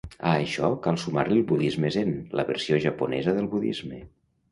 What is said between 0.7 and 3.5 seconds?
cal sumar-li el budisme zen, la versió japonesa